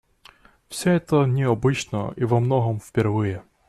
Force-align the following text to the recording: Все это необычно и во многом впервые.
Все 0.67 0.93
это 0.93 1.25
необычно 1.27 2.11
и 2.17 2.23
во 2.23 2.39
многом 2.39 2.79
впервые. 2.79 3.43